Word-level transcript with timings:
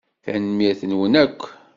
Tanemmirt-nwen 0.23 1.13
akk. 1.23 1.41